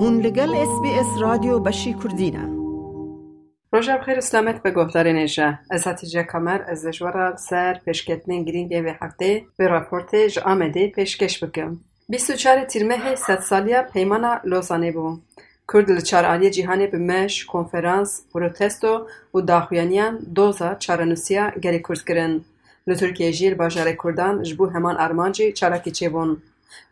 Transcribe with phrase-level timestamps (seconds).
[0.00, 2.48] هون لگل اس بی اس رادیو بشی کردینه
[3.72, 9.04] روژا بخیر سلامت به گفتار نیجا از هتیجه کمر از جوارا سر پیشکتنین گرینگ و
[9.04, 11.76] هفته به راپورت ج آمده پیشکش بکم.
[12.08, 15.18] 24 تیرمه ست سالیا پیمانا لوزانه بو.
[15.72, 22.40] کرد لچارعالی جیهانی به مش کنفرانس پروتستو و داخویانیان دوزا چارنوسیا گری کرد کرن
[22.86, 26.42] لترکیه جیل باجار کردان جبو همان ارمانجی چالاکی چه بون.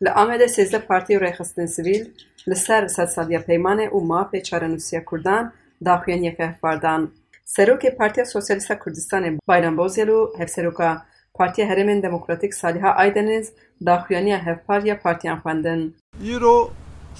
[0.00, 2.08] ل آمده سیزده پارتی و رخستن سویل
[2.46, 5.52] لسر سر سد سالیا پیمانه و ما پی چاره نوسیه کردان
[5.84, 7.12] دا خوین یکه فردان
[7.44, 11.02] سروک پارتی سوسیالیست کردستان بایران بوزیلو هف سروکا
[11.34, 13.52] پارتی هرمین دموکراتیک سالیها آیدنیز
[13.86, 16.70] دا خوینی هف پاریا پارتیان خوندن یرو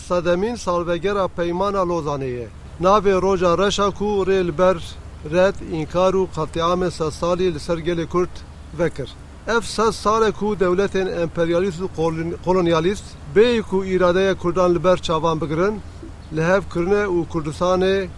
[0.09, 2.48] صدمین سالوگر پیمان لوزانیه
[2.80, 4.76] ناو روژا رشاکو ریل بر
[5.30, 8.40] رد انکارو قطعام سالی لسرگل کرد
[8.78, 9.09] وکر
[9.48, 11.88] افساد سال کو دولت امپریالیست و
[12.45, 15.80] کلونیالیست بی کو ایراده کردن لبر چاوان بگرن.
[16.32, 18.09] لحف کرنه و کردستان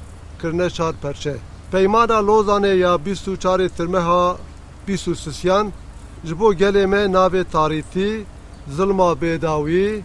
[0.42, 1.38] کرنه چار پرچه.
[1.72, 4.38] پیمانا لوزانه یا بیستو چاری ترمه ها
[4.86, 5.72] بیستو سسیان
[6.24, 8.26] جبو گلی مه ناو تاریتی.
[8.70, 10.02] ظلم بیداوی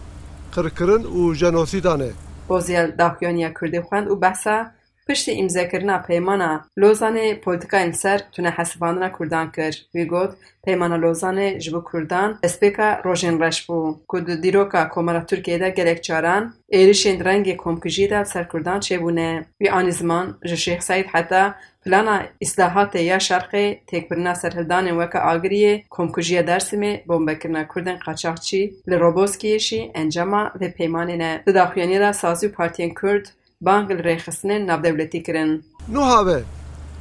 [0.56, 2.12] کرکرن و جنوسیدانه.
[2.48, 4.66] بازی دافیانی کرده خواند و بحثه
[5.08, 9.76] پشت امضا کردن پیمانا لوزانه پلیتیکا انسر تونه حسابانه کردن کرد.
[9.94, 14.00] وی گفت پیمانا لوزانه جبو کردن اسپیکا روژین رش بود.
[14.08, 19.46] کد دیروکا کمر ترکیه در گلک چاران ایریش اندرنگ کمکجی در سر کردن چه بونه.
[19.60, 21.54] وی آن زمان جشیخ حتی
[21.86, 28.72] پلانا اصلاحات یا شرقی تک برنا سر هلدان وکا آگریه کمکجی درسمه بمبکرنا کردن قاچاقچی
[28.86, 31.42] لروبوسکیشی انجاما و پیمانه نه.
[31.44, 33.32] سازو داخلیانی سازی پارتین کرد
[33.66, 35.64] bang li rêxistinên navdewletî kirin.
[35.88, 36.42] Nuha ve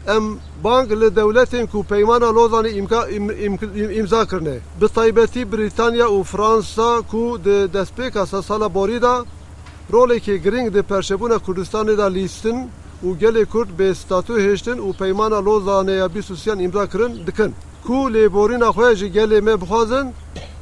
[0.08, 0.26] em
[0.64, 2.72] bang li dewletên ku peymana Lozanê
[4.00, 4.58] îmza kirine.
[4.82, 9.26] Bi taybetî Brîtanya û Fransa ku di destpêka sala borî da
[9.94, 12.70] rolekê giring di perşebûna Kurdistanê da lîstin
[13.06, 17.54] û gelê Kurd bê statû hêştin û peymana Lozanê ya bîst îmza kirin dikin.
[17.88, 20.14] Ku lêborîna xwe ji gelê me bixwazin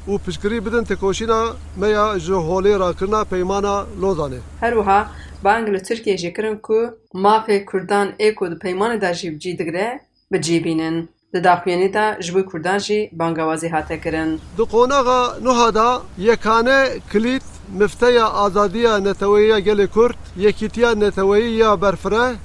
[0.07, 1.41] û piştgirî bidin tekoşîna
[1.75, 4.39] me ya ji holê rakirina peymana Lozanê.
[4.59, 5.07] Her wiha
[5.43, 9.57] bang li Tirkiye jî kirin ku mafê Kurdan ê ku di peymanê de jî cî
[9.59, 9.99] digire
[10.31, 11.09] bicîbînin.
[11.33, 14.39] Di daxuyanî de ji bo Kurdan jî bangewazî hate kirin.
[14.57, 16.79] Di qonaxa nuha da yekane
[17.11, 17.43] kilît
[17.79, 22.35] mifteya azadiya neteweyî ya gelê Kurd, yekîtiya neteweyî ya berfire,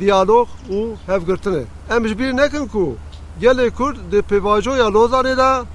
[0.00, 0.78] diyalog û
[1.08, 1.62] hevgirtinê.
[1.90, 2.96] Em ji bîr nekin ku
[3.40, 5.66] gelê Kurd di pêvajoya Lozanê de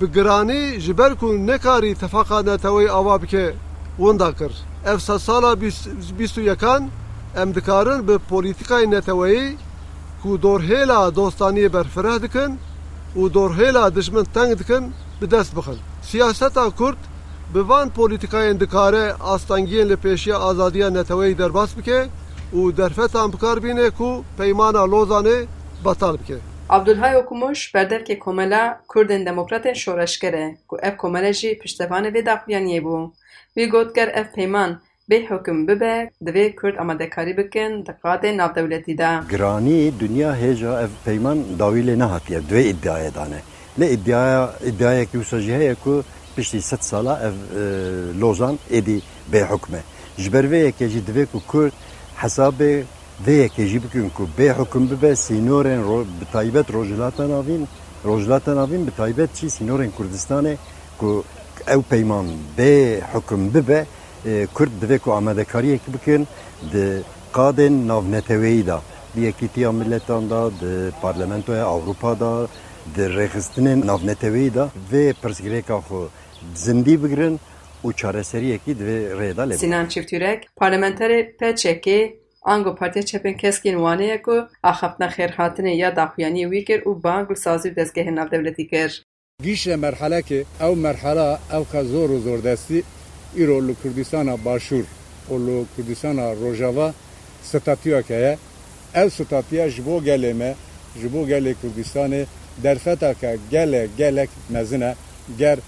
[0.00, 3.54] bi giranî ji ber ku nekarî tefaqa neteweyî ava bike
[4.02, 4.52] winda kir.
[4.92, 5.52] Ev sed sala
[6.18, 6.82] bîst û yekan
[7.42, 9.56] em dikarin bi polîtîkayê neteweyî
[10.22, 12.50] ku dorhêla dostaniyê berfireh dikin
[13.20, 14.84] û dorhêla dijmin teng dikin
[15.20, 15.78] bi dest bixin.
[16.02, 17.00] Siyaseta Kurd
[17.54, 22.00] bi van polîtîkayên dikare astangiyên li pêşiya azadiya neteweyî derbas bike
[22.58, 25.38] û derfetan bikarbîne ku peymana Lozanê
[25.84, 26.38] betal bike.
[26.70, 32.82] Abdulhay Okumuş berdevkê komela Kurdên Demokratên şoreşger e ku ev komele jî piştevanê vê daxuyaniyê
[32.82, 33.10] bû.
[33.56, 39.10] Wî got ev peyman bê hukm bibe divê Kurd amadekarî bikin di qadê navdewletî de.
[39.30, 43.40] Giranî dünya hêja ev peyman dawî lê nehatiye divê iddiayê dane.
[43.80, 46.04] Lê iddiaya iddiayekî wisa jî heye ku
[46.36, 47.34] piştî sed sala ev
[48.20, 49.00] Lozan êdî
[49.32, 49.80] bê hukme.
[50.18, 51.72] Ji ber vê ku Kurd
[52.16, 52.82] hesabê
[53.26, 55.80] vê yekê jî bikin ku bê hukm bibe sînorên
[56.20, 57.62] bi taybet rojhilata navîn
[58.04, 60.54] rojhilata navîn bi taybet çî sînorên Kurdistanê
[60.98, 61.24] ku
[61.74, 62.26] ew peyman
[62.58, 63.86] bê hukm bibe
[64.54, 66.28] Kurd divê ku amadekariyekî bikin
[66.72, 68.82] di qadên navneteweyî da.
[69.16, 72.48] Di Yekîtiya Milletan da di Parlamentoya Awropa da
[72.96, 74.70] di rêxistinên navneteweyî da.
[74.92, 76.08] Vê pirsgirêka xwe
[76.54, 77.40] zindî bigirin
[77.84, 81.86] û çareseriyekî divê rêda lê Sinan Çiftürek parlamenterê PÇK
[82.42, 87.30] Ango Partiya Çepên Keskên Wanê ye ku axaftina xêrhatinê ya daxuyaniyê wî kir û bang
[87.30, 89.04] li sazî û destgehên navdewletî kir.
[89.42, 92.82] Gîşe merhelekê ew merhela ew ka zor û zordestî
[93.40, 94.84] îro li Kurdistana Başûr
[95.32, 96.94] û li Kurdistana Rojava
[97.48, 98.38] statûyeke ye
[98.94, 100.54] ev statûya ji bo gelê me
[101.00, 102.22] ji bo gelê Kurdistanê
[102.62, 104.94] derfeteke gelek gelek mezin e
[105.38, 105.58] ger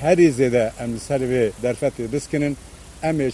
[0.00, 2.56] herî zêde em li ser vê derfetê biskinin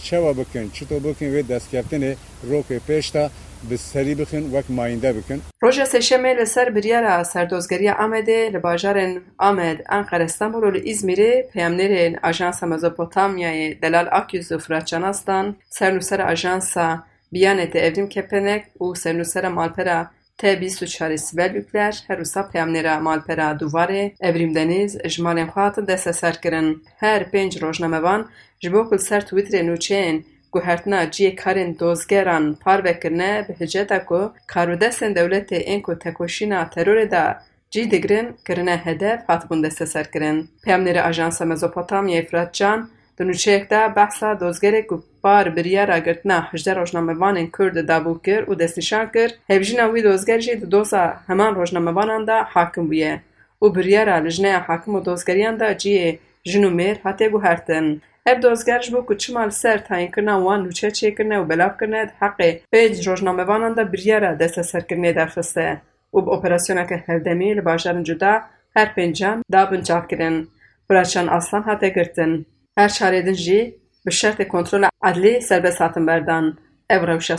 [0.03, 2.15] çawa bikin çito bikin wê destkeftînê
[2.51, 3.29] rokê pêş da
[3.63, 5.41] bi serî bixin wek mayînde bikin.
[5.63, 11.51] Roja sêşemê li ser biryara serdozgeriya Amedê li bajarên Amed, Enqere, Stenbol û li İzmîrê
[11.51, 19.49] peyamnêrên Ajansa Mezopotamyayê Delal Akyüz û Fırat Canastan sernûsera Ajansa Biyanetê Evrim Kepenek û sernûsera
[19.49, 26.41] malpera T24 Sibel Ükler her wisa peyamnêra malpera Duvarê Evrim Deniz ji xwe hatin desteser
[26.41, 26.83] kirin.
[26.97, 33.45] Her pênc rojnamevan ji bo ku li ser Twitterê nûçeyên guhertina ciyê karên dozgeran parvekirine
[33.49, 39.63] bi hiceta ku karûdestên dewletê ên ku tekoşîna terorê da cî digirin kirine hedef hatibûn
[39.63, 40.49] desteserkirin.
[40.65, 42.89] Peyamnêrê Ajansa Mezopotamyayê Firat Can
[43.19, 48.59] di nûçeyek de behsa dozgerê ku par biryara girtina hejde rojnamevanên Kurd dabû kir û
[48.59, 53.19] destnîşan kir, hevjîna wî dozger jî di doza heman rojnamevanan de hakim bûye
[53.61, 58.01] û biryara li jineya hakim û dozgeriyan de ciyê jin û mêr hatiye guhertin.
[58.25, 62.13] Ev dozger ji bo ku çima li ser tayînkirina wan nûçe çêkirine û belavkirine di
[62.21, 65.81] heqê pêc rojnamevanan de biryara desteserkirinê derxiste
[66.13, 68.33] û bi operasyoneke hevdemî li bajarên cuda
[68.73, 70.49] her pêncan dabin çavkirin.
[70.87, 72.47] Firaçan Aslan hate girtin.
[72.75, 76.57] Her çarê din jî به شرط کنترل عدلی سر به ساتن بردن
[76.89, 77.31] او روش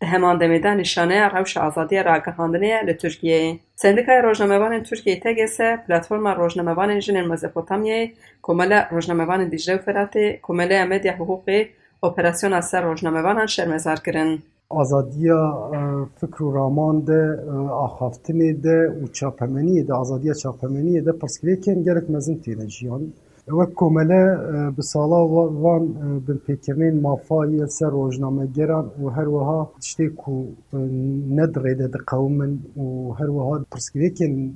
[0.00, 6.98] ده همان دمیده نشانه روش آزادی را گهاندنه لطرکیه سندکای روشنموان ترکیه تگسه پلاتفورما روشنموان
[6.98, 8.12] جن مزپوتامیه
[8.42, 11.66] کمال روشنموان دیجره و فراته کمال امدی حقوقی
[12.02, 14.38] اپراسیون از سر روشنموان شرمزار کرن.
[14.68, 15.28] آزادی
[16.20, 17.38] فکر و رامان ده
[17.70, 23.12] آخافتنه ده و چاپمنیه ده آزادی چاپمنیه ده پرسکریه که انگرک مزین تیره جیان.
[23.48, 25.88] و کملاً بصلاح وان
[26.26, 30.32] به پیکمن مافایی سر رجنمگران و هر وها داشتی که
[31.30, 31.90] ند ریده
[32.76, 34.50] و هر وها پرسکید که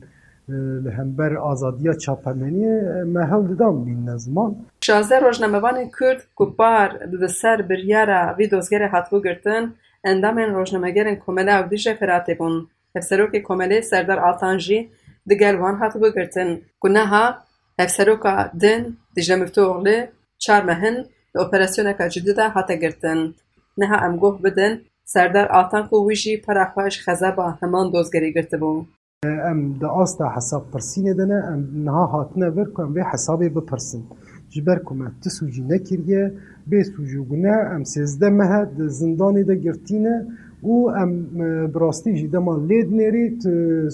[0.85, 2.67] لهمبرگ آزادیا چه فرمنی
[3.05, 6.89] مهل دادم این نزمان شاژر کورد کرد که پار
[7.23, 9.75] دست سر بریاره ویدوزگره حضوگرتن
[10.05, 14.89] اندامن رجنمگران کملاً ودیش فراتیگون حسره که کملاً سردار آلتانجی
[15.31, 17.35] دگر وان حضوگرتن گوناها،
[17.79, 18.81] hevseroka din
[19.17, 19.97] Dîcle Miftûoğlu
[20.39, 20.97] çar mehin
[21.37, 23.37] li operasyoneka cidî de hate girtin.
[23.79, 24.73] Niha em guh bidin
[25.05, 28.85] Serdar Altan ku wî jî pera xwe ji xezeba heman dozgerî girtibû.
[29.51, 33.49] Em di asta hesab pirsînê de ne em niha hatine vir ku em vê hesabê
[33.57, 34.03] bipirsin.
[34.51, 36.25] Ji ber ku me ti sûcî nekiriye
[36.71, 40.17] bê sûcûbûne em sêzde mehe di zindanê de girtîne
[40.73, 41.11] û em
[41.73, 43.27] bi rastî jî dema lê dinêrî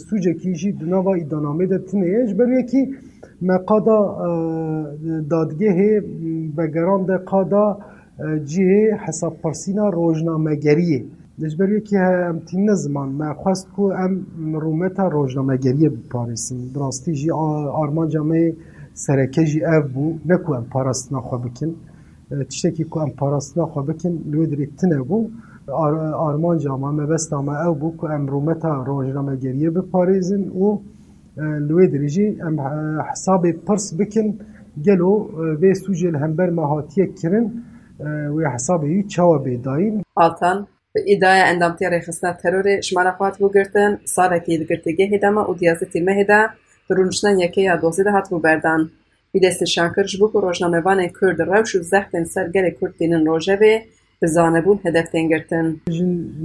[0.08, 2.82] sûcekî jî di nava îdanamê de tune ye ji ber wekî
[3.42, 3.98] مقادا
[5.30, 6.02] دادگه
[6.56, 7.78] به گراند قادا
[8.44, 11.04] جه حساب پرسینا روزنامه گریه
[11.42, 16.70] دشبری که هم تین نزمان ما خواست کو هم رومتا روزنامه گریه بپارسیم.
[16.74, 18.54] درستی جی آرمان جامعه
[18.94, 20.14] سرکه جی اف بو.
[20.26, 21.70] نکو هم پارستنا خواه بکن.
[22.48, 25.28] چشتی کو هم پارستنا خواه بکن لوی تنه بو.
[26.26, 27.90] آرمان جامعه مبستا ما او بو.
[27.96, 30.78] کو هم رومتا روزنامه گریه بپارسیم و
[31.36, 32.60] لوید ریجی ام
[33.12, 34.38] حساب پرس بکن
[34.86, 37.52] گلو به سوژه لهمبر ما هاتیه کرن
[38.36, 43.98] و حساب یو چاو بیداین آلتان به ایدای اندامتی ریخستن تروری شما را خواهد بگردن
[44.04, 46.48] سال اکید گردگی هیدامه و دیازه تیمه هیده.
[46.90, 47.76] درونشنن یکی یا
[48.38, 48.90] بردن.
[49.32, 53.82] بیدست شانکر جبوب و روشنامهوان کرد روش و زختن سرگر کرد دینن روژه به
[54.22, 55.80] بزانه بون هدف زلمکی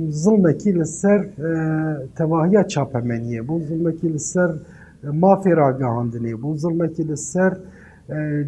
[0.09, 1.25] ظلمکی لسر
[2.17, 3.61] تواهیه چاپمنیه بون.
[3.61, 4.53] زلمکی لسر
[5.03, 7.53] mafê ragihandinê bû zilmekî li ser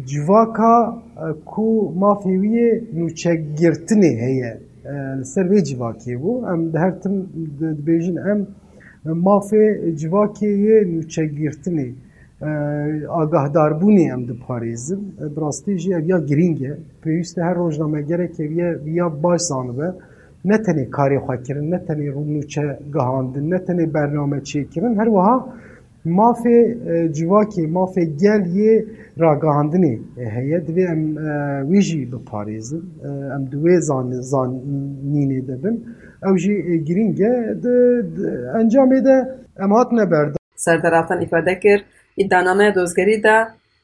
[0.06, 1.02] civaka
[1.46, 4.52] ku mafê wî yê nûçegirtinê heye
[5.18, 7.16] li ser vê civakê bû em dihertin
[7.78, 8.40] dibêjin em
[9.28, 9.64] mafê
[10.00, 11.88] civakê yê nûçegirtinê
[13.22, 15.00] agahdarbûnê em diparêzin
[15.34, 16.72] bi rastî jî ev ya girîng e
[17.02, 19.88] pêwîst e her rojnamegerek eviye ya baş zanibe
[20.44, 25.46] ne tenê karê xwe ne tenê nûçe gihandin ne tenê bername çêkirin her wiha
[26.04, 26.58] mafê
[27.16, 28.84] civakê mafê gel yê
[29.20, 31.02] ragihandinê heye divê em
[31.70, 32.82] wî jî biparêzin
[33.34, 33.74] em di wê
[34.30, 35.76] zanînê de bin
[36.28, 36.54] ew jî
[36.86, 37.74] girîng e di
[38.60, 39.16] encamê de
[39.64, 41.84] em hatine berdan Serdar Altan îfade kir
[42.18, 43.36] îddianameya dozgerî de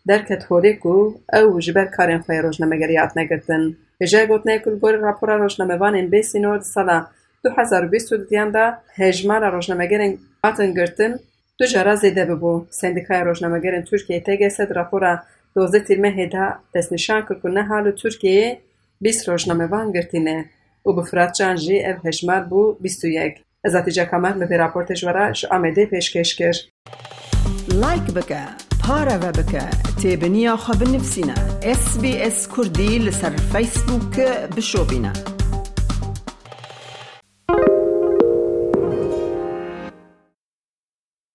[0.08, 0.94] derket holê ku
[1.32, 3.76] ew ji ber karên xwe rojnamegerî hatine girtin.
[4.00, 7.10] Hêja gotinê ku li gorî rapora rojnamevanên bê sînor di sala
[7.44, 8.64] du hezar û bîst û duyan de
[8.98, 11.12] hejmara rojnamegerên hatin girtin
[11.59, 15.19] دو جارا زیده بو سندیکای روشنامه گرن ترکیه تگه سد راپورا
[15.55, 17.27] دوزه تیلمه هیدا تسنشان
[17.69, 18.59] حالو ترکیه
[19.00, 20.45] بیس روشنامه وان گرتینه.
[20.87, 23.35] و بفراد جانجی او هشمار بو بیستو یک.
[23.65, 26.69] ازاتی جا کامر مبی راپورت جوارا شو آمده پیش کش
[27.69, 28.45] لایک بکا
[28.85, 29.67] پارا و بکا
[30.03, 33.33] تیب نیا خواب نفسینا اس بی اس کردی لسر